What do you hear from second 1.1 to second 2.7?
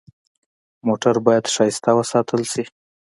باید ښایسته وساتل شي.